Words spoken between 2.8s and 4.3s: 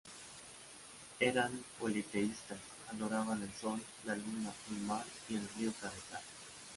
adoraban el sol, la